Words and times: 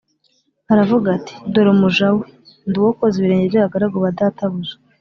aravuga 0.71 1.07
ati 1.17 1.33
“Dore 1.51 1.69
umuja 1.75 2.07
we, 2.17 2.25
ndi 2.67 2.77
uwo 2.79 2.91
koza 2.97 3.15
ibirenge 3.19 3.47
by’abagaragu 3.51 3.97
ba 4.03 4.11
databuja.” 4.19 4.73